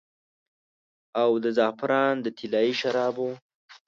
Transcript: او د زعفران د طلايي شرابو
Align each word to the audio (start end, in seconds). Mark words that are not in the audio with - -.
او 1.21 1.31
د 1.43 1.45
زعفران 1.57 2.15
د 2.21 2.27
طلايي 2.37 2.73
شرابو 2.81 3.29